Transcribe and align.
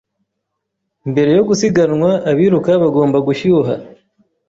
Mbere 1.11 1.31
yo 1.37 1.43
gusiganwa, 1.49 2.09
abiruka 2.31 2.71
bagomba 2.83 3.17
gushyuha. 3.27 3.73